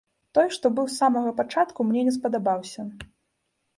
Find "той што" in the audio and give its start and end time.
0.37-0.71